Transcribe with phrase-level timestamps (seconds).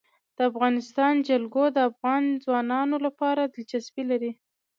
[0.37, 4.31] د افغانستان جلکو د افغان ځوانانو لپاره دلچسپي لري.